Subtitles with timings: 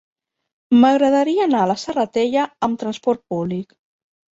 [0.83, 3.83] M'agradaria anar a la Serratella amb transport públic.